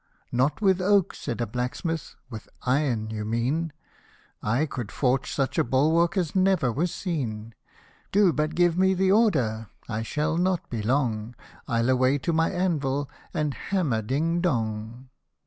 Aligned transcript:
"Not 0.31 0.61
with 0.61 0.81
oak" 0.81 1.13
said 1.13 1.41
a 1.41 1.45
blacksmith, 1.45 2.15
"with 2.27 2.49
iron 2.63 3.11
you 3.11 3.23
mean, 3.23 3.71
/ 4.29 4.69
could 4.71 4.91
forge 4.91 5.31
such 5.31 5.59
a 5.59 5.63
bulwark 5.63 6.17
as 6.17 6.35
never 6.35 6.71
was 6.71 6.91
seen; 6.91 7.53
Do 8.11 8.33
but 8.33 8.55
give 8.55 8.79
me 8.79 8.95
the 8.95 9.11
order; 9.11 9.67
I 9.87 10.01
shall 10.01 10.37
not 10.37 10.67
be 10.71 10.81
long; 10.81 11.35
I'll 11.67 11.87
away 11.91 12.17
to 12.17 12.33
my 12.33 12.49
anvil, 12.49 13.11
and 13.31 13.53
hammer 13.53 14.01
ding 14.01 14.41
dong." 14.41 15.09